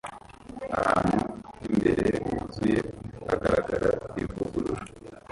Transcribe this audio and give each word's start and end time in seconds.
Ahantu 0.79 1.19
h'imbere 1.61 2.05
huzuye 2.25 2.79
hagaragara 3.29 3.89
ivugurura 4.21 4.81